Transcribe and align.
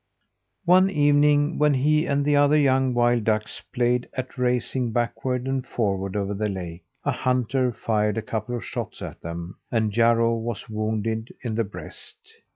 One 0.65 0.89
evening, 0.89 1.59
when 1.59 1.75
he 1.75 2.07
and 2.07 2.25
the 2.25 2.35
other 2.35 2.57
young 2.57 2.95
wild 2.95 3.23
ducks 3.23 3.61
played 3.71 4.09
at 4.13 4.35
racing 4.35 4.93
backward 4.93 5.45
and 5.45 5.63
forward 5.63 6.15
over 6.15 6.33
the 6.33 6.49
lake, 6.49 6.81
a 7.05 7.11
hunter 7.11 7.71
fired 7.71 8.17
a 8.17 8.23
couple 8.23 8.55
of 8.57 8.65
shots 8.65 9.03
at 9.03 9.21
them, 9.21 9.57
and 9.71 9.91
Jarro 9.91 10.33
was 10.35 10.67
wounded 10.67 11.31
in 11.43 11.53
the 11.53 11.63
breast. 11.63 12.17